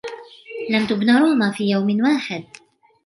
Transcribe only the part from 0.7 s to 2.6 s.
تبن روما في يوم واحد.